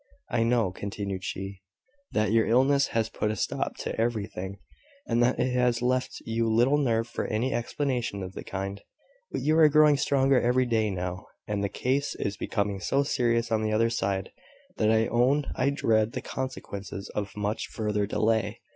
"I 0.31 0.41
know," 0.41 0.71
continued 0.71 1.23
she, 1.23 1.61
"that 2.11 2.31
your 2.31 2.47
illness 2.47 2.87
has 2.87 3.07
put 3.07 3.29
a 3.29 3.35
stop 3.35 3.75
to 3.81 3.95
everything; 4.01 4.57
and 5.05 5.21
that 5.21 5.39
it 5.39 5.53
has 5.53 5.83
left 5.83 6.23
you 6.25 6.49
little 6.51 6.79
nerve 6.79 7.07
for 7.07 7.27
any 7.27 7.53
explanation 7.53 8.23
of 8.23 8.33
the 8.33 8.43
kind: 8.43 8.81
but 9.31 9.41
you 9.41 9.55
are 9.59 9.69
growing 9.69 9.97
stronger 9.97 10.41
every 10.41 10.65
day 10.65 10.89
now, 10.89 11.27
and 11.47 11.63
the 11.63 11.69
case 11.69 12.15
is 12.15 12.35
becoming 12.35 12.79
so 12.79 13.03
serious 13.03 13.51
on 13.51 13.61
the 13.61 13.71
other 13.73 13.91
side 13.91 14.31
that 14.77 14.89
I 14.89 15.05
own 15.05 15.45
I 15.55 15.69
dread 15.69 16.13
the 16.13 16.21
consequences 16.21 17.09
of 17.09 17.37
much 17.37 17.67
further 17.67 18.07
delay. 18.07 18.59